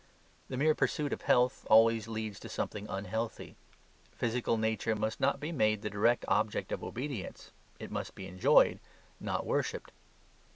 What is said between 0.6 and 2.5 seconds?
pursuit of health always leads to